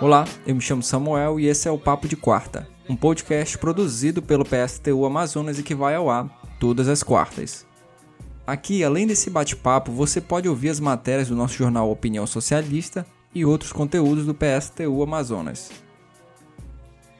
Olá, 0.00 0.26
eu 0.46 0.54
me 0.54 0.60
chamo 0.60 0.82
Samuel 0.82 1.40
e 1.40 1.46
esse 1.46 1.66
é 1.66 1.70
o 1.70 1.78
Papo 1.78 2.06
de 2.06 2.14
Quarta, 2.14 2.68
um 2.88 2.94
podcast 2.94 3.56
produzido 3.56 4.20
pelo 4.20 4.44
PSTU 4.44 5.06
Amazonas 5.06 5.58
e 5.58 5.62
que 5.62 5.74
vai 5.74 5.94
ao 5.94 6.10
ar 6.10 6.28
todas 6.60 6.88
as 6.88 7.02
quartas. 7.02 7.66
Aqui, 8.46 8.84
além 8.84 9.06
desse 9.06 9.30
bate-papo, 9.30 9.90
você 9.90 10.20
pode 10.20 10.46
ouvir 10.46 10.68
as 10.68 10.78
matérias 10.78 11.28
do 11.28 11.34
nosso 11.34 11.54
jornal 11.54 11.90
Opinião 11.90 12.26
Socialista 12.26 13.06
e 13.34 13.44
outros 13.44 13.72
conteúdos 13.72 14.26
do 14.26 14.34
PSTU 14.34 15.02
Amazonas. 15.02 15.70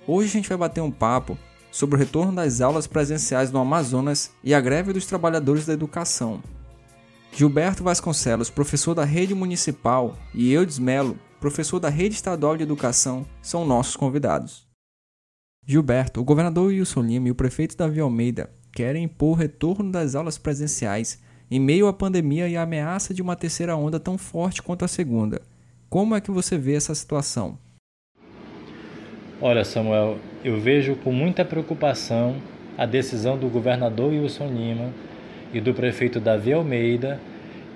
Hoje 0.06 0.28
a 0.28 0.32
gente 0.32 0.48
vai 0.50 0.58
bater 0.58 0.82
um 0.82 0.90
papo 0.90 1.38
sobre 1.72 1.96
o 1.96 1.98
retorno 1.98 2.32
das 2.34 2.60
aulas 2.60 2.86
presenciais 2.86 3.50
no 3.50 3.58
Amazonas 3.60 4.30
e 4.44 4.52
a 4.52 4.60
greve 4.60 4.92
dos 4.92 5.06
trabalhadores 5.06 5.64
da 5.64 5.72
educação. 5.72 6.42
Gilberto 7.36 7.82
Vasconcelos, 7.82 8.48
professor 8.48 8.94
da 8.94 9.04
rede 9.04 9.34
municipal, 9.34 10.16
e 10.32 10.52
Eudes 10.52 10.78
Melo, 10.78 11.18
professor 11.40 11.80
da 11.80 11.88
Rede 11.88 12.14
Estadual 12.14 12.56
de 12.56 12.62
Educação, 12.62 13.26
são 13.42 13.66
nossos 13.66 13.96
convidados. 13.96 14.68
Gilberto, 15.66 16.20
o 16.20 16.24
governador 16.24 16.68
Wilson 16.68 17.02
Lima 17.02 17.26
e 17.26 17.30
o 17.32 17.34
prefeito 17.34 17.76
Davi 17.76 17.98
Almeida 17.98 18.50
querem 18.72 19.02
impor 19.02 19.30
o 19.32 19.34
retorno 19.34 19.90
das 19.90 20.14
aulas 20.14 20.38
presenciais 20.38 21.20
em 21.50 21.58
meio 21.58 21.88
à 21.88 21.92
pandemia 21.92 22.48
e 22.48 22.56
à 22.56 22.62
ameaça 22.62 23.12
de 23.12 23.20
uma 23.20 23.34
terceira 23.34 23.74
onda 23.74 23.98
tão 23.98 24.16
forte 24.16 24.62
quanto 24.62 24.84
a 24.84 24.88
segunda. 24.88 25.42
Como 25.90 26.14
é 26.14 26.20
que 26.20 26.30
você 26.30 26.56
vê 26.56 26.74
essa 26.74 26.94
situação? 26.94 27.58
Olha, 29.40 29.64
Samuel, 29.64 30.18
eu 30.44 30.60
vejo 30.60 30.94
com 30.94 31.10
muita 31.10 31.44
preocupação 31.44 32.36
a 32.78 32.86
decisão 32.86 33.36
do 33.36 33.48
governador 33.48 34.12
Wilson 34.12 34.46
Lima 34.46 34.92
e 35.54 35.60
do 35.60 35.72
prefeito 35.72 36.20
Davi 36.20 36.52
Almeida 36.52 37.18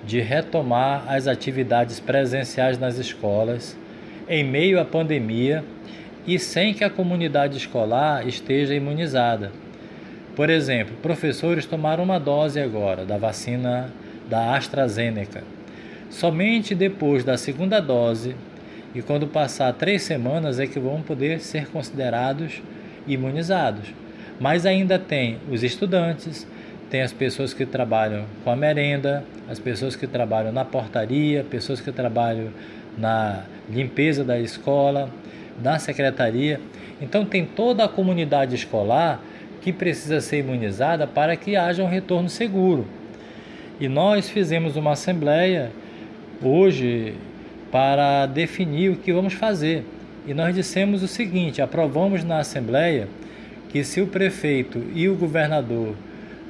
de 0.04 0.20
retomar 0.20 1.04
as 1.08 1.26
atividades 1.26 2.00
presenciais 2.00 2.78
nas 2.78 2.98
escolas 2.98 3.76
em 4.28 4.44
meio 4.44 4.80
à 4.80 4.84
pandemia 4.84 5.64
e 6.26 6.38
sem 6.38 6.74
que 6.74 6.84
a 6.84 6.90
comunidade 6.90 7.56
escolar 7.56 8.26
esteja 8.26 8.74
imunizada. 8.74 9.50
Por 10.36 10.50
exemplo, 10.50 10.94
professores 11.00 11.64
tomaram 11.64 12.04
uma 12.04 12.18
dose 12.18 12.60
agora 12.60 13.04
da 13.04 13.16
vacina 13.16 13.90
da 14.28 14.54
AstraZeneca. 14.54 15.42
Somente 16.10 16.74
depois 16.74 17.24
da 17.24 17.36
segunda 17.36 17.80
dose 17.80 18.34
e 18.94 19.02
quando 19.02 19.26
passar 19.26 19.72
três 19.72 20.02
semanas 20.02 20.58
é 20.58 20.66
que 20.66 20.78
vão 20.78 21.02
poder 21.02 21.40
ser 21.40 21.68
considerados 21.68 22.62
imunizados. 23.06 23.88
Mas 24.38 24.64
ainda 24.64 24.98
tem 24.98 25.38
os 25.50 25.62
estudantes, 25.62 26.46
tem 26.90 27.02
as 27.02 27.12
pessoas 27.12 27.52
que 27.52 27.66
trabalham 27.66 28.24
com 28.42 28.50
a 28.50 28.56
merenda, 28.56 29.24
as 29.48 29.58
pessoas 29.58 29.94
que 29.94 30.06
trabalham 30.06 30.52
na 30.52 30.64
portaria, 30.64 31.44
pessoas 31.44 31.80
que 31.80 31.92
trabalham 31.92 32.48
na 32.96 33.44
limpeza 33.68 34.24
da 34.24 34.38
escola, 34.38 35.10
na 35.62 35.78
secretaria. 35.78 36.60
Então 37.00 37.24
tem 37.24 37.44
toda 37.44 37.84
a 37.84 37.88
comunidade 37.88 38.54
escolar 38.54 39.20
que 39.60 39.72
precisa 39.72 40.20
ser 40.20 40.38
imunizada 40.38 41.06
para 41.06 41.36
que 41.36 41.56
haja 41.56 41.82
um 41.82 41.88
retorno 41.88 42.28
seguro. 42.28 42.86
E 43.78 43.88
nós 43.88 44.28
fizemos 44.28 44.76
uma 44.76 44.92
assembleia 44.92 45.70
hoje 46.42 47.14
para 47.70 48.26
definir 48.26 48.90
o 48.90 48.96
que 48.96 49.12
vamos 49.12 49.34
fazer. 49.34 49.84
E 50.26 50.32
nós 50.32 50.54
dissemos 50.54 51.02
o 51.02 51.08
seguinte: 51.08 51.60
aprovamos 51.60 52.24
na 52.24 52.38
assembleia 52.38 53.08
que 53.68 53.84
se 53.84 54.00
o 54.00 54.06
prefeito 54.06 54.82
e 54.94 55.08
o 55.08 55.14
governador 55.14 55.94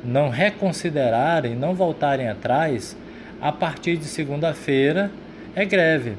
não 0.05 0.29
reconsiderarem, 0.29 1.55
não 1.55 1.75
voltarem 1.75 2.29
atrás, 2.29 2.97
a 3.41 3.53
partir 3.53 3.97
de 3.97 4.05
segunda-feira 4.05 5.11
é 5.55 5.65
greve. 5.65 6.15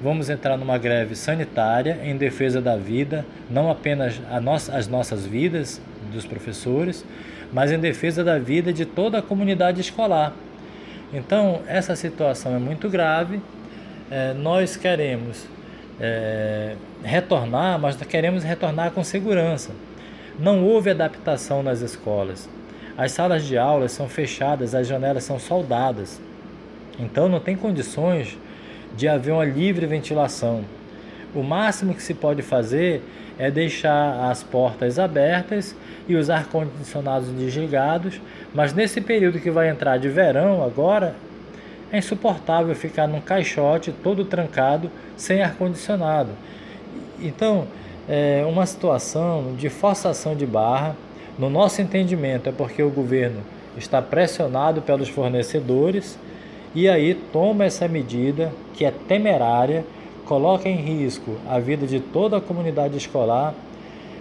Vamos 0.00 0.30
entrar 0.30 0.56
numa 0.56 0.78
greve 0.78 1.14
sanitária 1.14 1.98
em 2.02 2.16
defesa 2.16 2.60
da 2.60 2.76
vida, 2.76 3.24
não 3.50 3.70
apenas 3.70 4.18
no 4.18 4.52
as 4.52 4.88
nossas 4.88 5.26
vidas, 5.26 5.80
dos 6.10 6.26
professores, 6.26 7.04
mas 7.52 7.70
em 7.70 7.78
defesa 7.78 8.24
da 8.24 8.38
vida 8.38 8.72
de 8.72 8.84
toda 8.84 9.18
a 9.18 9.22
comunidade 9.22 9.80
escolar. 9.80 10.32
Então, 11.12 11.60
essa 11.66 11.96
situação 11.96 12.54
é 12.54 12.58
muito 12.58 12.88
grave. 12.88 13.40
É, 14.10 14.32
nós 14.34 14.76
queremos 14.76 15.46
é, 16.00 16.74
retornar, 17.02 17.78
mas 17.78 17.96
queremos 17.96 18.44
retornar 18.44 18.92
com 18.92 19.02
segurança. 19.02 19.72
Não 20.38 20.64
houve 20.64 20.90
adaptação 20.90 21.62
nas 21.62 21.80
escolas. 21.80 22.48
As 22.96 23.12
salas 23.12 23.44
de 23.44 23.56
aula 23.56 23.88
são 23.88 24.08
fechadas, 24.08 24.74
as 24.74 24.86
janelas 24.86 25.24
são 25.24 25.38
soldadas. 25.38 26.20
Então 26.98 27.28
não 27.28 27.40
tem 27.40 27.56
condições 27.56 28.36
de 28.96 29.08
haver 29.08 29.32
uma 29.32 29.44
livre 29.44 29.86
ventilação. 29.86 30.64
O 31.34 31.42
máximo 31.42 31.94
que 31.94 32.02
se 32.02 32.12
pode 32.12 32.42
fazer 32.42 33.02
é 33.38 33.50
deixar 33.50 34.30
as 34.30 34.42
portas 34.42 34.98
abertas 34.98 35.74
e 36.06 36.14
os 36.14 36.28
ar-condicionados 36.28 37.28
desligados, 37.28 38.20
mas 38.52 38.74
nesse 38.74 39.00
período 39.00 39.38
que 39.38 39.50
vai 39.50 39.70
entrar 39.70 39.96
de 39.96 40.08
verão 40.08 40.62
agora, 40.62 41.14
é 41.92 41.98
insuportável 41.98 42.74
ficar 42.74 43.06
num 43.06 43.20
caixote 43.20 43.92
todo 43.92 44.24
trancado, 44.24 44.90
sem 45.16 45.40
ar-condicionado. 45.40 46.30
Então, 47.20 47.66
é 48.08 48.44
uma 48.46 48.66
situação 48.66 49.54
de 49.56 49.68
forçação 49.68 50.34
de 50.34 50.44
barra 50.44 50.96
no 51.40 51.48
nosso 51.48 51.80
entendimento, 51.80 52.50
é 52.50 52.52
porque 52.52 52.82
o 52.82 52.90
governo 52.90 53.40
está 53.74 54.02
pressionado 54.02 54.82
pelos 54.82 55.08
fornecedores 55.08 56.18
e 56.74 56.86
aí 56.86 57.14
toma 57.14 57.64
essa 57.64 57.88
medida 57.88 58.52
que 58.74 58.84
é 58.84 58.90
temerária, 58.90 59.82
coloca 60.26 60.68
em 60.68 60.76
risco 60.76 61.38
a 61.48 61.58
vida 61.58 61.86
de 61.86 61.98
toda 61.98 62.36
a 62.36 62.42
comunidade 62.42 62.94
escolar. 62.98 63.54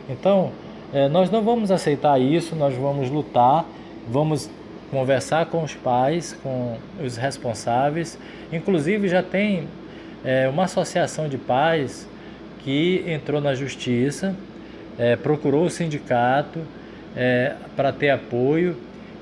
Então, 0.10 0.52
é, 0.94 1.10
nós 1.10 1.30
não 1.30 1.42
vamos 1.42 1.72
aceitar 1.72 2.18
isso, 2.22 2.56
nós 2.56 2.74
vamos 2.74 3.10
lutar, 3.10 3.66
vamos 4.10 4.50
conversar 4.90 5.48
com 5.48 5.62
os 5.62 5.76
pais, 5.76 6.38
com 6.42 6.78
os 7.04 7.18
responsáveis. 7.18 8.18
Inclusive, 8.50 9.10
já 9.10 9.22
tem 9.22 9.68
é, 10.24 10.48
uma 10.48 10.64
associação 10.64 11.28
de 11.28 11.38
pais 11.38 12.08
que 12.64 13.04
entrou 13.06 13.42
na 13.42 13.54
justiça, 13.54 14.34
é, 14.98 15.18
procurou 15.18 15.66
o 15.66 15.70
sindicato 15.70 16.62
é, 17.20 17.54
para 17.76 17.92
ter 17.92 18.12
apoio 18.12 18.78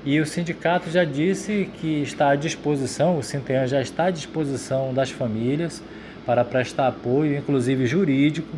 e 0.06 0.20
o 0.20 0.24
sindicato 0.24 0.88
já 0.88 1.02
disse 1.02 1.68
que 1.80 2.00
está 2.00 2.30
à 2.30 2.36
disposição, 2.36 3.18
o 3.18 3.22
Sintean 3.24 3.66
já 3.66 3.82
está 3.82 4.04
à 4.04 4.10
disposição 4.10 4.94
das 4.94 5.10
famílias 5.10 5.82
para 6.24 6.44
prestar 6.44 6.86
apoio, 6.86 7.36
inclusive 7.36 7.86
jurídico, 7.86 8.56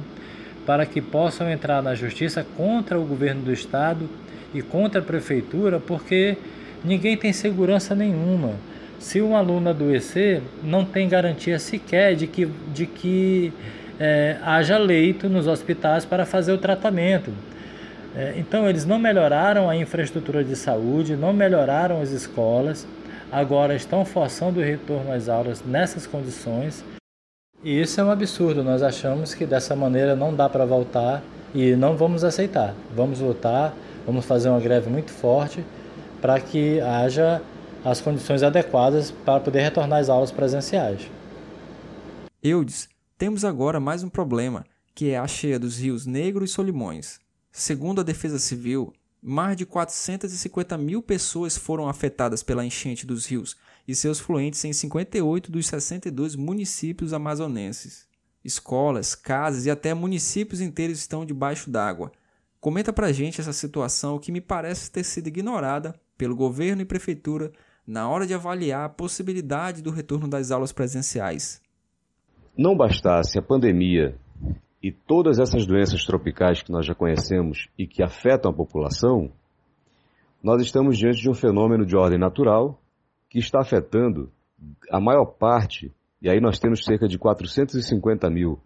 para 0.67 0.85
que 0.85 1.01
possam 1.01 1.51
entrar 1.51 1.83
na 1.83 1.95
justiça 1.95 2.47
contra 2.55 3.01
o 3.01 3.05
governo 3.05 3.41
do 3.41 3.53
estado 3.53 4.07
e 4.55 4.61
contra 4.61 5.01
a 5.01 5.05
prefeitura, 5.05 5.81
porque 5.81 6.37
ninguém 6.85 7.17
tem 7.17 7.33
segurança 7.33 7.95
nenhuma. 7.95 8.53
Se 8.99 9.23
um 9.23 9.35
aluno 9.35 9.71
adoecer, 9.71 10.43
não 10.63 10.85
tem 10.85 11.09
garantia 11.09 11.59
sequer 11.59 12.15
de 12.15 12.27
que, 12.27 12.47
de 12.75 12.85
que 12.85 13.51
é, 13.99 14.37
haja 14.43 14.77
leito 14.77 15.31
nos 15.31 15.47
hospitais 15.47 16.05
para 16.05 16.27
fazer 16.27 16.53
o 16.53 16.59
tratamento. 16.59 17.33
É, 18.15 18.35
então, 18.37 18.69
eles 18.69 18.85
não 18.85 18.99
melhoraram 18.99 19.69
a 19.69 19.77
infraestrutura 19.77 20.43
de 20.43 20.57
saúde, 20.57 21.17
não 21.17 21.33
melhoraram 21.33 22.01
as 22.03 22.11
escolas, 22.11 22.87
agora 23.31 23.75
estão 23.75 24.05
forçando 24.05 24.61
o 24.61 24.63
retorno 24.63 25.13
às 25.13 25.29
aulas 25.29 25.63
nessas 25.65 26.07
condições. 26.07 26.85
E 27.63 27.81
isso 27.81 28.01
é 28.01 28.05
um 28.05 28.11
absurdo. 28.11 28.65
Nós 28.65 28.83
achamos 28.83 29.35
que 29.35 29.47
dessa 29.47 29.77
maneira 29.77 30.17
não 30.17 30.35
dá 30.35 30.49
para 30.49 30.65
voltar 30.65 31.23
e 31.55 31.77
não 31.77 31.97
vamos 31.97 32.25
aceitar. 32.25 32.75
Vamos 32.95 33.21
lutar, 33.21 33.75
vamos 34.07 34.25
fazer 34.25 34.49
uma 34.49 34.61
greve 34.61 34.89
muito 34.89 35.11
forte 35.11 35.65
para 36.21 36.41
que 36.41 36.81
haja 36.81 37.41
as 37.85 38.01
condições 38.01 38.43
adequadas 38.43 39.11
para 39.11 39.41
poder 39.41 39.61
retornar 39.61 40.01
às 40.01 40.09
aulas 40.09 40.31
presenciais. 40.31 41.09
Eudes, 42.43 42.89
temos 43.17 43.45
agora 43.45 43.79
mais 43.79 44.03
um 44.03 44.09
problema, 44.09 44.65
que 44.95 45.11
é 45.11 45.19
a 45.19 45.27
cheia 45.27 45.59
dos 45.59 45.79
rios 45.79 46.07
Negro 46.07 46.45
e 46.45 46.49
Solimões. 46.49 47.19
Segundo 47.53 48.01
a 48.01 48.05
Defesa 48.05 48.39
Civil, 48.39 48.93
mais 49.23 49.57
de 49.57 49.67
450 49.67 50.79
mil 50.79 51.03
pessoas 51.03 51.57
foram 51.57 51.89
afetadas 51.89 52.43
pela 52.43 52.65
enchente 52.65 53.05
dos 53.05 53.27
rios 53.27 53.57
e 53.87 53.95
seus 53.95 54.21
fluentes 54.21 54.65
em 54.65 54.73
58 54.73 55.51
dos 55.51 55.67
62 55.67 56.37
municípios 56.37 57.13
amazonenses. 57.13 58.09
Escolas, 58.45 59.15
casas 59.15 59.67
e 59.67 59.71
até 59.71 59.93
municípios 59.93 60.61
inteiros 60.61 60.99
estão 60.99 61.27
debaixo 61.27 61.69
d'água. 61.71 62.13
Comenta 62.61 62.93
pra 62.93 63.13
gente 63.13 63.41
essa 63.41 63.53
situação 63.53 64.19
que 64.19 64.33
me 64.33 64.41
parece 64.41 64.91
ter 64.91 65.05
sido 65.05 65.27
ignorada 65.27 65.95
pelo 66.17 66.37
governo 66.37 66.83
e 66.83 66.87
prefeitura 66.87 67.53
na 67.87 68.09
hora 68.09 68.27
de 68.27 68.33
avaliar 68.33 68.85
a 68.85 68.89
possibilidade 68.89 69.83
do 69.83 69.91
retorno 69.91 70.29
das 70.29 70.51
aulas 70.51 70.73
presenciais. 70.73 71.61
Não 72.57 72.77
bastasse 72.77 73.39
a 73.39 73.43
pandemia 73.43 74.17
e 74.83 74.91
todas 74.91 75.39
essas 75.39 75.67
doenças 75.67 76.05
tropicais 76.05 76.63
que 76.63 76.73
nós 76.73 76.87
já 76.87 76.95
conhecemos 76.95 77.69
e 77.79 77.87
que 77.87 78.03
afetam 78.03 78.51
a 78.51 78.55
população, 78.55 79.31
nós 80.43 80.63
estamos 80.63 80.97
diante 80.97 81.21
de 81.21 81.29
um 81.29 81.35
fenômeno 81.35 81.85
de 81.85 81.97
ordem 81.97 82.19
natural 82.19 82.81
que 83.29 83.39
está 83.39 83.61
afetando 83.61 84.31
a 84.91 85.01
maior 85.01 85.27
parte 85.27 85.93
E 86.23 86.29
aí 86.29 86.41
nós 86.41 86.59
temos 86.59 86.85
cerca 86.85 87.09
de 87.09 87.19
450 87.19 88.29
mil 88.29 88.59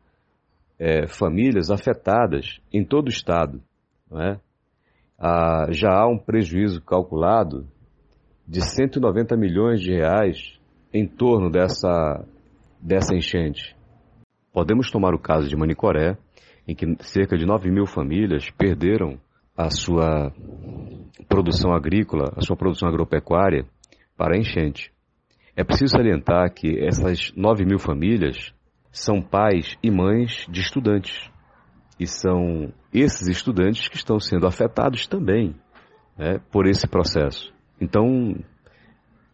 é, 0.79 1.07
famílias 1.07 1.71
afetadas 1.71 2.61
em 2.73 2.85
todo 2.85 3.07
o 3.07 3.11
estado. 3.11 3.63
É? 4.13 4.39
Ah, 5.19 5.67
já 5.71 5.91
há 5.91 6.09
um 6.09 6.19
prejuízo 6.19 6.81
calculado 6.83 7.67
de 8.47 8.61
190 8.61 9.37
milhões 9.37 9.81
de 9.81 9.93
reais 9.93 10.59
em 10.93 11.07
torno 11.07 11.49
dessa, 11.51 12.25
dessa 12.81 13.15
enchente. 13.15 13.77
Podemos 14.55 14.89
tomar 14.89 15.13
o 15.13 15.19
caso 15.19 15.49
de 15.49 15.57
Manicoré, 15.57 16.17
em 16.67 16.77
que 16.77 16.87
cerca 17.01 17.37
de 17.37 17.45
9 17.45 17.73
mil 17.73 17.87
famílias 17.87 18.49
perderam 18.51 19.19
a 19.57 19.69
sua 19.69 20.33
produção 21.29 21.75
agrícola, 21.75 22.33
a 22.37 22.41
sua 22.41 22.57
produção 22.57 22.89
agropecuária 22.89 23.67
para 24.17 24.37
a 24.37 24.39
enchente. 24.39 24.93
É 25.57 25.65
preciso 25.65 25.97
salientar 25.97 26.55
que 26.55 26.79
essas 26.79 27.33
9 27.37 27.65
mil 27.65 27.81
famílias 27.81 28.55
são 28.93 29.21
pais 29.21 29.77
e 29.83 29.91
mães 29.91 30.47
de 30.49 30.61
estudantes. 30.61 31.29
E 31.99 32.07
são 32.07 32.73
esses 32.93 33.27
estudantes 33.27 33.89
que 33.89 33.97
estão 33.97 34.21
sendo 34.21 34.47
afetados 34.47 35.09
também 35.09 35.57
né, 36.17 36.41
por 36.53 36.69
esse 36.69 36.87
processo. 36.87 37.53
Então, 37.81 38.37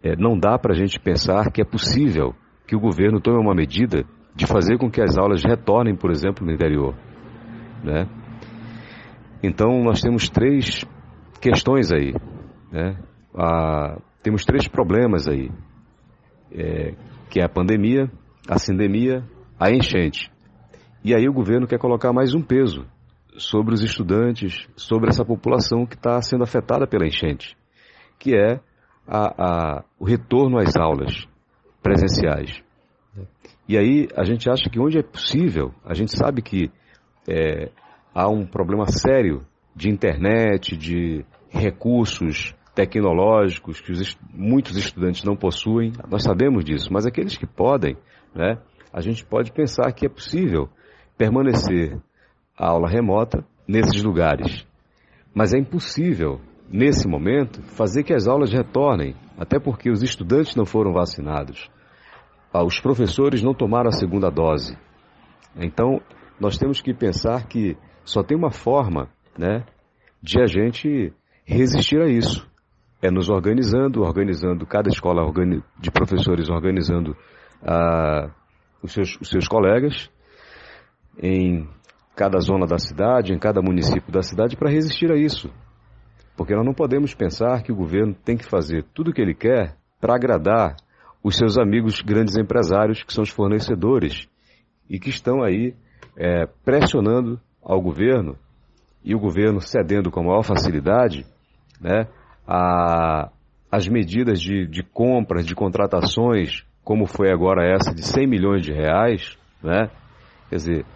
é, 0.03 0.17
não 0.17 0.39
dá 0.39 0.59
para 0.59 0.73
a 0.73 0.77
gente 0.77 0.99
pensar 0.99 1.53
que 1.53 1.61
é 1.61 1.65
possível 1.65 2.35
que 2.67 2.75
o 2.75 2.81
governo 2.81 3.21
tome 3.21 3.39
uma 3.39 3.55
medida 3.55 4.07
de 4.35 4.47
fazer 4.47 4.79
com 4.79 4.91
que 4.91 5.01
as 5.01 5.19
aulas 5.19 5.43
retornem, 5.45 5.95
por 5.95 6.11
exemplo, 6.11 6.45
no 6.47 6.53
interior. 6.53 6.95
Né? 7.85 8.07
Então, 9.43 9.83
nós 9.83 10.01
temos 10.01 10.29
três 10.29 10.85
questões 11.41 11.93
aí. 11.93 12.15
Né? 12.71 12.97
Ah, 13.35 13.99
temos 14.23 14.45
três 14.45 14.69
problemas 14.69 15.27
aí, 15.27 15.51
é, 16.53 16.95
que 17.31 17.41
é 17.41 17.45
a 17.45 17.49
pandemia, 17.49 18.11
a 18.49 18.59
sindemia, 18.59 19.25
a 19.59 19.71
enchente. 19.71 20.31
E 21.03 21.15
aí 21.15 21.29
o 21.29 21.33
governo 21.33 21.67
quer 21.67 21.79
colocar 21.79 22.13
mais 22.13 22.35
um 22.35 22.43
peso 22.43 22.87
sobre 23.37 23.75
os 23.75 23.83
estudantes, 23.83 24.69
sobre 24.77 25.09
essa 25.09 25.25
população 25.25 25.87
que 25.87 25.95
está 25.95 26.21
sendo 26.21 26.45
afetada 26.45 26.87
pela 26.87 27.07
enchente, 27.07 27.57
que 28.19 28.35
é 28.35 28.61
a, 29.07 29.79
a, 29.79 29.85
o 29.99 30.05
retorno 30.05 30.59
às 30.59 30.77
aulas 30.77 31.27
presenciais. 31.83 32.63
E 33.71 33.79
aí 33.79 34.09
a 34.17 34.25
gente 34.25 34.51
acha 34.51 34.69
que 34.69 34.81
onde 34.81 34.99
é 34.99 35.03
possível, 35.03 35.73
a 35.85 35.95
gente 35.95 36.11
sabe 36.11 36.43
que 36.43 36.73
é, 37.29 37.71
há 38.13 38.29
um 38.29 38.45
problema 38.45 38.85
sério 38.87 39.47
de 39.77 39.89
internet, 39.89 40.77
de 40.77 41.25
recursos 41.49 42.53
tecnológicos 42.75 43.81
que 43.81 43.93
os, 43.93 44.19
muitos 44.35 44.77
estudantes 44.77 45.23
não 45.23 45.37
possuem. 45.37 45.93
Nós 46.11 46.25
sabemos 46.25 46.65
disso, 46.65 46.93
mas 46.93 47.07
aqueles 47.07 47.37
que 47.37 47.47
podem, 47.47 47.97
né, 48.35 48.59
a 48.93 49.01
gente 49.01 49.25
pode 49.25 49.53
pensar 49.53 49.93
que 49.93 50.05
é 50.05 50.09
possível 50.09 50.69
permanecer 51.17 51.97
a 52.59 52.71
aula 52.71 52.89
remota 52.89 53.45
nesses 53.69 54.03
lugares. 54.03 54.67
Mas 55.33 55.55
é 55.55 55.59
impossível, 55.59 56.41
nesse 56.69 57.07
momento, 57.07 57.63
fazer 57.63 58.03
que 58.03 58.13
as 58.13 58.27
aulas 58.27 58.53
retornem, 58.53 59.15
até 59.39 59.61
porque 59.61 59.89
os 59.89 60.03
estudantes 60.03 60.57
não 60.57 60.67
foram 60.67 60.93
vacinados. 60.93 61.71
Ah, 62.53 62.65
os 62.65 62.81
professores 62.81 63.43
não 63.43 63.55
tomaram 63.55 63.89
a 63.89 63.93
segunda 63.93 64.31
dose. 64.31 64.77
Então, 65.57 66.01
nós 66.39 66.59
temos 66.59 66.81
que 66.81 66.93
pensar 66.93 67.47
que 67.47 67.77
só 68.05 68.23
tem 68.23 68.37
uma 68.37 68.51
forma 68.51 69.09
né, 69.39 69.65
de 70.23 70.41
a 70.41 70.47
gente 70.47 71.13
resistir 71.45 72.01
a 72.01 72.09
isso. 72.09 72.49
É 73.03 73.11
nos 73.11 73.31
organizando, 73.31 74.03
organizando 74.03 74.67
cada 74.67 74.89
escola 74.89 75.23
de 75.79 75.91
professores 75.91 76.51
organizando 76.51 77.13
uh, 77.63 78.31
os, 78.83 78.93
seus, 78.93 79.17
os 79.21 79.29
seus 79.29 79.49
colegas 79.49 80.11
em 81.23 81.67
cada 82.15 82.39
zona 82.41 82.67
da 82.67 82.79
cidade, 82.79 83.33
em 83.33 83.39
cada 83.39 83.63
município 83.63 84.13
da 84.13 84.23
cidade, 84.23 84.57
para 84.57 84.71
resistir 84.71 85.11
a 85.11 85.17
isso. 85.17 85.51
Porque 86.37 86.55
nós 86.55 86.65
não 86.65 86.75
podemos 86.75 87.15
pensar 87.15 87.63
que 87.63 87.73
o 87.73 87.77
governo 87.77 88.15
tem 88.15 88.37
que 88.37 88.45
fazer 88.45 88.85
tudo 88.95 89.11
o 89.11 89.15
que 89.15 89.21
ele 89.23 89.35
quer 89.35 89.77
para 90.01 90.15
agradar 90.15 90.77
os 91.23 91.37
seus 91.37 91.59
amigos 91.59 92.01
grandes 92.01 92.37
empresários, 92.37 93.03
que 93.03 93.13
são 93.13 93.23
os 93.23 93.31
fornecedores, 93.31 94.29
e 94.89 94.99
que 94.99 95.11
estão 95.11 95.43
aí 95.43 95.75
é, 96.17 96.47
pressionando 96.65 97.41
ao 97.63 97.81
governo 97.81 98.37
e 99.05 99.15
o 99.15 99.19
governo 99.19 99.61
cedendo 99.61 100.11
com 100.11 100.25
maior 100.25 100.43
facilidade 100.43 101.25
né, 101.81 102.07
a, 102.47 103.31
as 103.71 103.89
medidas 103.89 104.41
de, 104.41 104.67
de 104.67 104.83
compras, 104.83 105.47
de 105.47 105.55
contratações, 105.55 106.65
como 106.83 107.07
foi 107.07 107.31
agora 107.31 107.65
essa 107.65 107.95
de 107.95 108.03
100 108.03 108.27
milhões 108.27 108.63
de 108.63 108.73
reais, 108.73 109.39
né? 109.63 109.91
quer 110.49 110.57
dizer, 110.57 110.87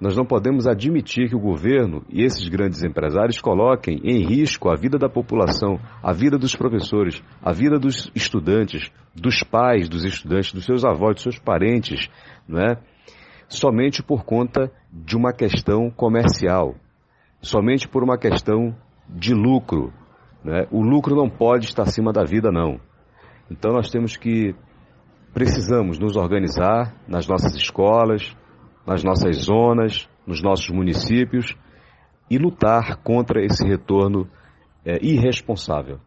nós 0.00 0.16
não 0.16 0.24
podemos 0.24 0.66
admitir 0.66 1.28
que 1.28 1.36
o 1.36 1.40
governo 1.40 2.04
e 2.08 2.22
esses 2.22 2.48
grandes 2.48 2.82
empresários 2.82 3.40
coloquem 3.40 4.00
em 4.02 4.24
risco 4.26 4.68
a 4.68 4.74
vida 4.74 4.98
da 4.98 5.08
população, 5.08 5.78
a 6.02 6.12
vida 6.12 6.36
dos 6.36 6.54
professores, 6.56 7.22
a 7.42 7.52
vida 7.52 7.78
dos 7.78 8.10
estudantes, 8.14 8.90
dos 9.14 9.42
pais 9.42 9.88
dos 9.88 10.04
estudantes, 10.04 10.52
dos 10.52 10.64
seus 10.64 10.84
avós, 10.84 11.14
dos 11.14 11.22
seus 11.22 11.38
parentes, 11.38 12.08
não 12.48 12.60
é? 12.60 12.76
somente 13.48 14.02
por 14.02 14.24
conta 14.24 14.70
de 14.92 15.16
uma 15.16 15.32
questão 15.32 15.90
comercial 15.90 16.74
somente 17.44 17.86
por 17.86 18.02
uma 18.02 18.18
questão 18.18 18.74
de 19.08 19.34
lucro. 19.34 19.92
Né? 20.42 20.66
O 20.70 20.82
lucro 20.82 21.14
não 21.14 21.28
pode 21.28 21.66
estar 21.66 21.82
acima 21.82 22.12
da 22.12 22.24
vida, 22.24 22.50
não. 22.50 22.80
Então 23.50 23.72
nós 23.72 23.90
temos 23.90 24.16
que, 24.16 24.54
precisamos 25.32 25.98
nos 25.98 26.16
organizar 26.16 26.94
nas 27.06 27.28
nossas 27.28 27.54
escolas, 27.54 28.34
nas 28.86 29.02
nossas 29.02 29.36
zonas, 29.36 30.08
nos 30.26 30.42
nossos 30.42 30.68
municípios 30.68 31.56
e 32.30 32.38
lutar 32.38 32.96
contra 33.02 33.44
esse 33.44 33.64
retorno 33.64 34.28
é, 34.84 34.98
irresponsável. 35.04 36.00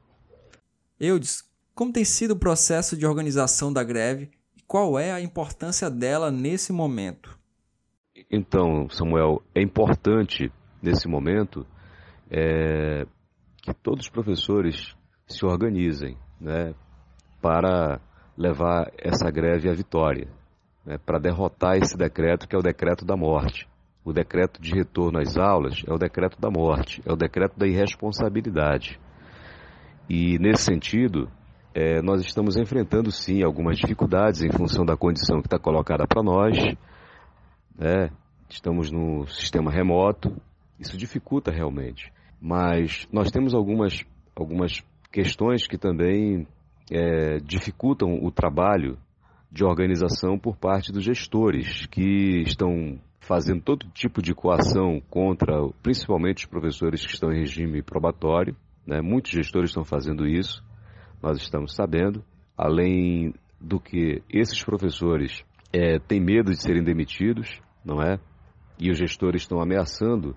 Eudes, 0.99 1.43
como 1.73 1.91
tem 1.91 2.03
sido 2.03 2.31
o 2.31 2.39
processo 2.39 2.97
de 2.97 3.05
organização 3.05 3.71
da 3.71 3.83
greve 3.83 4.31
e 4.55 4.61
qual 4.61 4.97
é 4.97 5.11
a 5.11 5.21
importância 5.21 5.89
dela 5.89 6.31
nesse 6.31 6.73
momento? 6.73 7.37
Então, 8.31 8.89
Samuel, 8.89 9.43
é 9.53 9.61
importante 9.61 10.51
nesse 10.81 11.07
momento 11.07 11.65
é 12.29 13.05
que 13.61 13.73
todos 13.73 14.05
os 14.05 14.09
professores 14.09 14.95
se 15.27 15.45
organizem 15.45 16.17
né, 16.39 16.73
para 17.41 17.99
levar 18.37 18.91
essa 18.97 19.29
greve 19.29 19.69
à 19.69 19.73
vitória, 19.73 20.27
né, 20.87 20.97
para 21.05 21.19
derrotar 21.19 21.75
esse 21.75 21.97
decreto 21.97 22.47
que 22.47 22.55
é 22.55 22.59
o 22.59 22.63
decreto 22.63 23.03
da 23.03 23.17
morte. 23.17 23.67
O 24.05 24.13
decreto 24.13 24.61
de 24.61 24.73
retorno 24.73 25.19
às 25.19 25.37
aulas 25.37 25.83
é 25.85 25.93
o 25.93 25.97
decreto 25.97 26.39
da 26.39 26.49
morte, 26.49 27.01
é 27.05 27.11
o 27.11 27.15
decreto 27.17 27.59
da 27.59 27.67
irresponsabilidade. 27.67 28.97
E 30.09 30.39
nesse 30.39 30.63
sentido, 30.63 31.29
é, 31.75 32.01
nós 32.01 32.21
estamos 32.21 32.55
enfrentando 32.55 33.11
sim 33.11 33.43
algumas 33.43 33.77
dificuldades 33.77 34.41
em 34.41 34.49
função 34.49 34.85
da 34.85 34.95
condição 34.95 35.41
que 35.41 35.47
está 35.47 35.59
colocada 35.59 36.07
para 36.07 36.23
nós. 36.23 36.57
Né? 37.77 38.09
Estamos 38.49 38.89
no 38.89 39.27
sistema 39.27 39.69
remoto, 39.69 40.33
isso 40.79 40.97
dificulta 40.97 41.51
realmente. 41.51 42.13
Mas 42.39 43.05
nós 43.11 43.29
temos 43.29 43.53
algumas, 43.53 44.05
algumas 44.33 44.81
questões 45.11 45.67
que 45.67 45.77
também 45.77 46.47
é, 46.89 47.39
dificultam 47.39 48.23
o 48.23 48.31
trabalho 48.31 48.97
de 49.51 49.63
organização 49.63 50.37
por 50.37 50.57
parte 50.57 50.91
dos 50.91 51.03
gestores, 51.03 51.85
que 51.87 52.43
estão 52.45 52.99
fazendo 53.19 53.61
todo 53.61 53.89
tipo 53.93 54.21
de 54.21 54.33
coação 54.33 55.01
contra, 55.09 55.53
principalmente 55.83 56.45
os 56.45 56.49
professores 56.49 57.05
que 57.05 57.13
estão 57.13 57.31
em 57.31 57.39
regime 57.39 57.81
probatório. 57.81 58.55
Né? 58.85 59.01
Muitos 59.01 59.31
gestores 59.31 59.69
estão 59.69 59.83
fazendo 59.83 60.25
isso, 60.25 60.63
nós 61.21 61.37
estamos 61.37 61.73
sabendo. 61.73 62.23
Além 62.57 63.33
do 63.59 63.79
que 63.79 64.21
esses 64.29 64.63
professores 64.63 65.43
é, 65.73 65.99
têm 65.99 66.19
medo 66.19 66.51
de 66.51 66.61
serem 66.61 66.83
demitidos, 66.83 67.59
não 67.83 68.01
é? 68.01 68.19
E 68.79 68.89
os 68.89 68.97
gestores 68.97 69.41
estão 69.41 69.59
ameaçando 69.59 70.35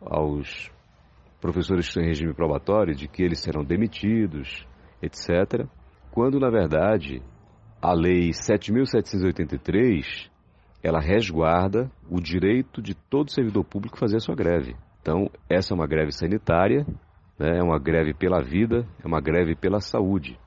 aos 0.00 0.70
professores 1.40 1.86
que 1.86 1.90
estão 1.90 2.02
em 2.02 2.08
regime 2.08 2.34
probatório 2.34 2.94
de 2.94 3.08
que 3.08 3.22
eles 3.22 3.40
serão 3.40 3.64
demitidos, 3.64 4.66
etc., 5.02 5.66
quando 6.10 6.38
na 6.38 6.50
verdade 6.50 7.22
a 7.80 7.92
lei 7.92 8.32
7783 8.32 10.30
ela 10.82 11.00
resguarda 11.00 11.90
o 12.10 12.20
direito 12.20 12.80
de 12.80 12.94
todo 12.94 13.30
servidor 13.30 13.64
público 13.64 13.98
fazer 13.98 14.16
a 14.16 14.20
sua 14.20 14.34
greve. 14.34 14.74
Então, 15.00 15.30
essa 15.48 15.72
é 15.72 15.74
uma 15.74 15.86
greve 15.86 16.12
sanitária, 16.12 16.86
né? 17.38 17.58
é 17.58 17.62
uma 17.62 17.78
greve 17.78 18.14
pela 18.14 18.42
vida, 18.42 18.86
é 19.02 19.06
uma 19.06 19.20
greve 19.20 19.54
pela 19.54 19.80
saúde. 19.80 20.38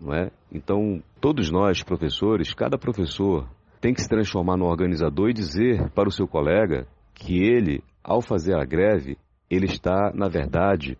Não 0.00 0.12
é? 0.14 0.30
Então, 0.50 1.02
todos 1.20 1.50
nós, 1.50 1.82
professores, 1.82 2.52
cada 2.52 2.78
professor 2.78 3.48
tem 3.80 3.94
que 3.94 4.02
se 4.02 4.08
transformar 4.08 4.56
no 4.56 4.64
organizador 4.64 5.30
e 5.30 5.34
dizer 5.34 5.90
para 5.90 6.08
o 6.08 6.12
seu 6.12 6.26
colega 6.26 6.86
que 7.14 7.42
ele 7.42 7.82
ao 8.02 8.20
fazer 8.20 8.54
a 8.54 8.64
greve, 8.64 9.16
ele 9.48 9.66
está, 9.66 10.12
na 10.14 10.28
verdade, 10.28 10.98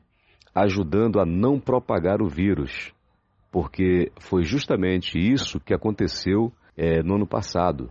ajudando 0.54 1.20
a 1.20 1.26
não 1.26 1.58
propagar 1.58 2.22
o 2.22 2.28
vírus, 2.28 2.93
porque 3.54 4.10
foi 4.18 4.42
justamente 4.42 5.16
isso 5.16 5.60
que 5.60 5.72
aconteceu 5.72 6.52
é, 6.76 7.04
no 7.04 7.14
ano 7.14 7.24
passado. 7.24 7.88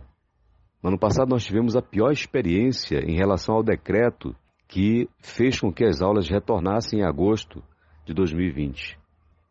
No 0.82 0.90
ano 0.90 0.98
passado 0.98 1.30
nós 1.30 1.42
tivemos 1.42 1.74
a 1.74 1.80
pior 1.80 2.12
experiência 2.12 2.98
em 2.98 3.16
relação 3.16 3.54
ao 3.54 3.62
decreto 3.62 4.36
que 4.68 5.08
fez 5.22 5.58
com 5.58 5.72
que 5.72 5.82
as 5.82 6.02
aulas 6.02 6.28
retornassem 6.28 7.00
em 7.00 7.02
agosto 7.02 7.64
de 8.04 8.12
2020. 8.12 8.98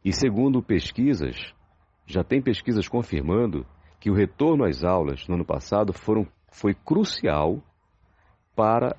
E 0.05 0.13
segundo 0.13 0.61
pesquisas, 0.61 1.35
já 2.05 2.23
tem 2.23 2.43
pesquisas 2.43 2.87
confirmando 2.87 3.65
que 3.99 4.11
o 4.11 4.13
retorno 4.13 4.65
às 4.65 4.83
aulas 4.83 5.27
no 5.27 5.33
ano 5.33 5.45
passado 5.45 5.93
foram, 5.93 6.27
foi 6.51 6.75
crucial 6.75 7.57
para 8.55 8.95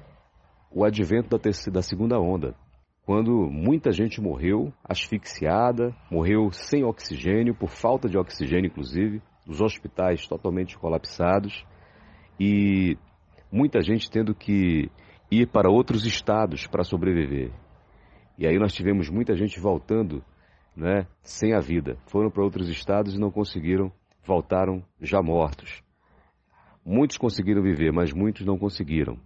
o 0.69 0.85
advento 0.85 1.29
da, 1.29 1.39
terceira, 1.39 1.75
da 1.75 1.83
segunda 1.83 2.19
onda, 2.19 2.57
quando 3.05 3.51
muita 3.51 3.93
gente 3.93 4.21
morreu 4.21 4.73
asfixiada, 4.83 5.95
morreu 6.11 6.51
sem 6.51 6.85
oxigênio, 6.85 7.55
por 7.55 7.69
falta 7.69 8.09
de 8.09 8.17
oxigênio, 8.17 8.69
inclusive, 8.69 9.23
os 9.47 9.61
hospitais 9.61 10.27
totalmente 10.27 10.79
colapsados 10.79 11.67
e 12.41 12.97
muita 13.53 13.83
gente 13.83 14.11
tendo 14.11 14.35
que 14.35 14.91
ir 15.31 15.47
para 15.49 15.71
outros 15.71 16.07
estados 16.07 16.67
para 16.67 16.83
sobreviver. 16.83 17.53
E 18.39 18.47
aí 18.47 18.59
nós 18.59 18.73
tivemos 18.73 19.11
muita 19.11 19.37
gente 19.37 19.61
voltando 19.61 20.25
né, 20.75 21.07
sem 21.23 21.55
a 21.55 21.61
vida. 21.61 21.99
Foram 22.07 22.31
para 22.31 22.43
outros 22.43 22.69
estados 22.69 23.15
e 23.15 23.21
não 23.21 23.31
conseguiram, 23.31 23.93
voltaram 24.27 24.83
já 25.01 25.23
mortos. 25.23 25.83
Muitos 26.85 27.17
conseguiram 27.17 27.63
viver, 27.63 27.93
mas 27.93 28.13
muitos 28.13 28.45
não 28.45 28.59
conseguiram. 28.59 29.19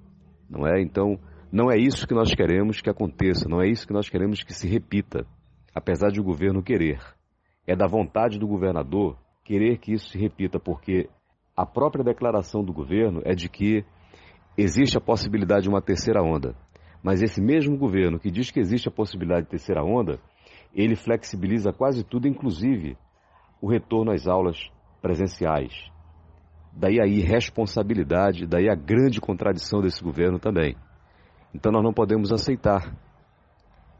Não 0.48 0.66
é? 0.66 0.80
Então, 0.80 1.18
não 1.50 1.70
é 1.70 1.78
isso 1.78 2.06
que 2.06 2.14
nós 2.14 2.34
queremos 2.34 2.80
que 2.80 2.90
aconteça, 2.90 3.48
não 3.48 3.62
é 3.62 3.68
isso 3.68 3.86
que 3.86 3.92
nós 3.92 4.08
queremos 4.08 4.42
que 4.42 4.52
se 4.52 4.68
repita, 4.68 5.26
apesar 5.74 6.10
de 6.10 6.20
o 6.20 6.24
governo 6.24 6.62
querer. 6.62 7.00
É 7.66 7.74
da 7.74 7.86
vontade 7.86 8.38
do 8.38 8.46
governador 8.46 9.16
querer 9.44 9.78
que 9.78 9.92
isso 9.92 10.10
se 10.10 10.18
repita, 10.18 10.60
porque 10.60 11.08
a 11.56 11.64
própria 11.64 12.04
declaração 12.04 12.62
do 12.62 12.72
governo 12.72 13.22
é 13.24 13.34
de 13.34 13.48
que 13.48 13.82
existe 14.58 14.98
a 14.98 15.00
possibilidade 15.00 15.62
de 15.62 15.68
uma 15.70 15.80
terceira 15.80 16.22
onda. 16.22 16.54
Mas 17.02 17.22
esse 17.22 17.40
mesmo 17.40 17.78
governo 17.78 18.18
que 18.18 18.30
diz 18.30 18.50
que 18.50 18.60
existe 18.60 18.88
a 18.88 18.92
possibilidade 18.92 19.44
de 19.44 19.50
terceira 19.50 19.82
onda, 19.82 20.20
ele 20.74 20.96
flexibiliza 20.96 21.72
quase 21.72 22.04
tudo, 22.04 22.28
inclusive 22.28 22.96
o 23.60 23.68
retorno 23.68 24.12
às 24.12 24.26
aulas 24.26 24.70
presenciais. 25.00 25.72
Daí 26.72 27.00
a 27.00 27.06
irresponsabilidade, 27.06 28.46
daí 28.46 28.68
a 28.68 28.74
grande 28.74 29.20
contradição 29.20 29.80
desse 29.80 30.02
governo 30.02 30.38
também. 30.38 30.76
Então 31.54 31.72
nós 31.72 31.82
não 31.82 31.92
podemos 31.92 32.32
aceitar. 32.32 32.94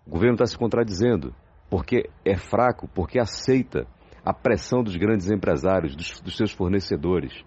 O 0.07 0.11
governo 0.11 0.35
está 0.35 0.47
se 0.47 0.57
contradizendo, 0.57 1.35
porque 1.69 2.09
é 2.25 2.37
fraco, 2.37 2.89
porque 2.89 3.19
aceita 3.19 3.87
a 4.25 4.33
pressão 4.33 4.83
dos 4.83 4.97
grandes 4.97 5.31
empresários, 5.31 5.95
dos, 5.95 6.21
dos 6.21 6.37
seus 6.37 6.53
fornecedores. 6.53 7.45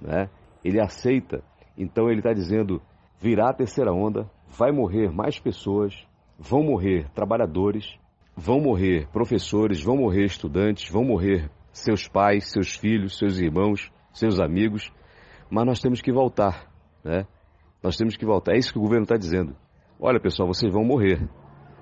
Né? 0.00 0.28
Ele 0.64 0.80
aceita, 0.80 1.42
então 1.76 2.08
ele 2.08 2.20
está 2.20 2.32
dizendo: 2.32 2.80
virá 3.20 3.50
a 3.50 3.54
terceira 3.54 3.92
onda, 3.92 4.30
vai 4.48 4.72
morrer 4.72 5.10
mais 5.12 5.38
pessoas, 5.38 5.94
vão 6.38 6.62
morrer 6.62 7.08
trabalhadores, 7.14 7.98
vão 8.36 8.60
morrer 8.60 9.08
professores, 9.12 9.82
vão 9.82 9.96
morrer 9.96 10.24
estudantes, 10.24 10.90
vão 10.90 11.04
morrer 11.04 11.50
seus 11.72 12.08
pais, 12.08 12.50
seus 12.50 12.74
filhos, 12.74 13.18
seus 13.18 13.38
irmãos, 13.38 13.92
seus 14.12 14.40
amigos, 14.40 14.92
mas 15.50 15.66
nós 15.66 15.80
temos 15.80 16.00
que 16.00 16.12
voltar, 16.12 16.68
né? 17.04 17.26
Nós 17.82 17.96
temos 17.96 18.16
que 18.16 18.24
voltar. 18.24 18.54
É 18.54 18.58
isso 18.58 18.72
que 18.72 18.78
o 18.78 18.82
governo 18.82 19.04
está 19.04 19.16
dizendo. 19.16 19.56
Olha, 19.98 20.20
pessoal, 20.20 20.48
vocês 20.48 20.72
vão 20.72 20.84
morrer. 20.84 21.28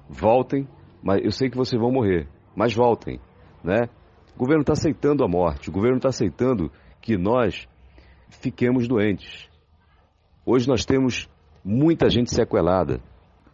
Voltem, 0.08 0.66
mas 1.02 1.22
eu 1.22 1.30
sei 1.30 1.50
que 1.50 1.56
vocês 1.56 1.80
vão 1.80 1.92
morrer, 1.92 2.28
mas 2.56 2.74
voltem, 2.74 3.20
né? 3.62 3.88
O 4.34 4.38
governo 4.38 4.62
está 4.62 4.72
aceitando 4.72 5.24
a 5.24 5.28
morte. 5.28 5.68
O 5.68 5.72
governo 5.72 5.96
está 5.96 6.08
aceitando 6.08 6.70
que 7.00 7.16
nós 7.16 7.68
fiquemos 8.28 8.86
doentes. 8.86 9.48
Hoje 10.46 10.68
nós 10.68 10.84
temos 10.84 11.28
muita 11.64 12.08
gente 12.08 12.32
sequelada. 12.32 13.00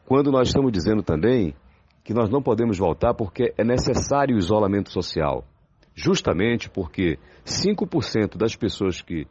Quando 0.07 0.31
nós 0.31 0.49
estamos 0.49 0.71
dizendo 0.71 1.03
também 1.03 1.55
que 2.05 2.13
nós 2.13 2.29
não 2.29 2.43
podemos 2.43 2.79
voltar 2.79 3.15
porque 3.15 3.55
é 3.57 3.65
necessário 3.65 4.37
o 4.37 4.39
isolamento 4.39 4.93
social. 4.93 5.45
Justamente 5.95 6.69
porque 6.69 7.19
5% 7.45 8.37
das 8.37 8.55
pessoas 8.55 9.01
que, 9.01 9.27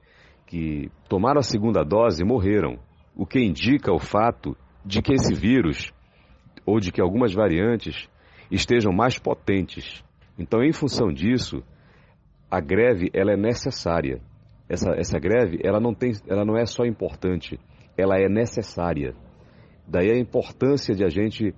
que 0.48 0.90
tomaram 1.08 1.40
a 1.40 1.44
segunda 1.44 1.84
dose 1.84 2.24
morreram 2.24 2.80
o 3.16 3.26
que 3.26 3.40
indica 3.40 3.94
o 3.94 4.00
fato 4.00 4.56
de 4.86 5.02
que 5.02 5.14
esse 5.14 5.34
vírus, 5.34 5.94
ou 6.66 6.80
de 6.80 6.92
que 6.92 7.02
algumas 7.02 7.34
variantes, 7.34 8.10
estejam 8.52 8.92
mais 8.92 9.18
potentes. 9.18 10.04
Então, 10.38 10.64
em 10.64 10.74
função 10.74 11.12
disso, 11.12 11.64
a 12.50 12.60
greve 12.60 13.10
ela 13.14 13.32
é 13.32 13.38
necessária. 13.38 14.22
Essa, 14.68 14.92
essa 14.96 15.20
greve 15.20 15.60
ela 15.64 15.80
não, 15.80 15.94
tem, 15.94 16.12
ela 16.28 16.46
não 16.46 16.58
é 16.58 16.66
só 16.66 16.86
importante, 16.86 17.60
ela 17.98 18.18
é 18.18 18.28
necessária. 18.28 19.14
Daí 19.88 20.10
a 20.12 20.18
importância 20.18 20.96
de 20.96 21.04
a 21.04 21.10
gente, 21.10 21.54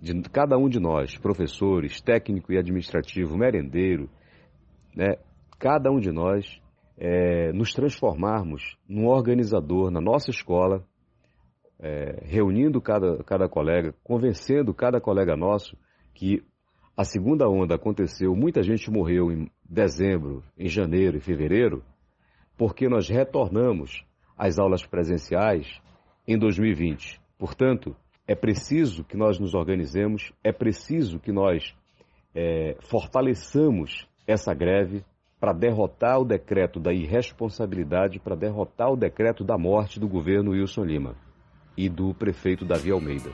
de 0.00 0.20
cada 0.30 0.56
um 0.56 0.68
de 0.68 0.78
nós, 0.78 1.16
professores, 1.16 2.00
técnico 2.00 2.52
e 2.52 2.58
administrativo, 2.58 3.36
merendeiro, 3.36 4.08
né, 4.94 5.14
cada 5.58 5.90
um 5.90 5.98
de 5.98 6.12
nós 6.12 6.60
é, 6.96 7.52
nos 7.52 7.72
transformarmos 7.72 8.76
num 8.88 9.06
organizador 9.06 9.90
na 9.90 10.00
nossa 10.00 10.30
escola, 10.30 10.84
é, 11.78 12.22
reunindo 12.22 12.80
cada, 12.80 13.22
cada 13.24 13.48
colega, 13.48 13.94
convencendo 14.02 14.72
cada 14.72 15.00
colega 15.00 15.36
nosso 15.36 15.76
que 16.14 16.42
a 16.96 17.04
segunda 17.04 17.48
onda 17.48 17.74
aconteceu, 17.74 18.36
muita 18.36 18.62
gente 18.62 18.88
morreu 18.90 19.32
em 19.32 19.50
dezembro, 19.68 20.44
em 20.56 20.68
janeiro 20.68 21.16
e 21.16 21.20
fevereiro, 21.20 21.82
porque 22.56 22.88
nós 22.88 23.08
retornamos 23.08 24.04
às 24.38 24.58
aulas 24.58 24.86
presenciais 24.86 25.80
em 26.26 26.38
2020. 26.38 27.20
Portanto, 27.36 27.96
é 28.26 28.34
preciso 28.36 29.04
que 29.04 29.16
nós 29.16 29.40
nos 29.40 29.54
organizemos, 29.54 30.32
é 30.42 30.52
preciso 30.52 31.18
que 31.18 31.32
nós 31.32 31.74
é, 32.34 32.76
fortaleçamos 32.80 34.08
essa 34.26 34.54
greve 34.54 35.04
para 35.44 35.52
derrotar 35.52 36.18
o 36.18 36.24
decreto 36.24 36.80
da 36.80 36.90
irresponsabilidade, 36.90 38.18
para 38.18 38.34
derrotar 38.34 38.90
o 38.90 38.96
decreto 38.96 39.44
da 39.44 39.58
morte 39.58 40.00
do 40.00 40.08
governo 40.08 40.52
Wilson 40.52 40.84
Lima 40.84 41.16
e 41.76 41.86
do 41.86 42.14
prefeito 42.14 42.64
Davi 42.64 42.90
Almeida. 42.90 43.30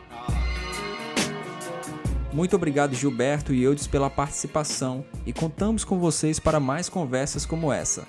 Muito 2.33 2.57
obrigado, 2.57 2.97
Gilberto 2.97 3.55
e 3.55 3.63
Eudes, 3.63 3.87
pela 3.87 4.11
participação 4.11 5.05
e 5.25 5.33
contamos 5.33 5.85
com 5.85 6.01
vocês 6.01 6.41
para 6.41 6.59
mais 6.59 6.89
conversas 6.89 7.47
como 7.47 7.73
essa. 7.73 8.05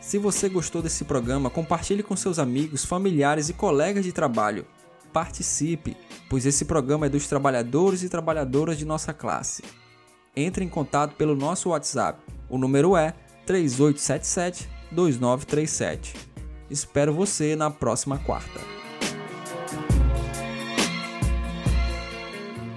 Se 0.00 0.16
você 0.16 0.48
gostou 0.48 0.80
desse 0.80 1.04
programa, 1.04 1.50
compartilhe 1.50 2.04
com 2.04 2.14
seus 2.14 2.38
amigos, 2.38 2.84
familiares 2.84 3.48
e 3.48 3.54
colegas 3.54 4.04
de 4.04 4.12
trabalho. 4.12 4.64
Participe, 5.12 5.96
pois 6.30 6.46
esse 6.46 6.64
programa 6.64 7.06
é 7.06 7.08
dos 7.08 7.26
trabalhadores 7.26 8.04
e 8.04 8.08
trabalhadoras 8.08 8.78
de 8.78 8.84
nossa 8.84 9.12
classe. 9.12 9.64
Entre 10.36 10.64
em 10.64 10.68
contato 10.68 11.16
pelo 11.16 11.34
nosso 11.34 11.70
WhatsApp 11.70 12.35
o 12.48 12.58
número 12.58 12.96
é 12.96 13.14
3877 13.44 14.68
2937. 14.90 16.14
Espero 16.70 17.12
você 17.12 17.54
na 17.54 17.70
próxima 17.70 18.18
quarta. 18.18 18.75